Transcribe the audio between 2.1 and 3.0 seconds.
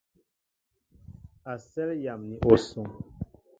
ni osoŋ.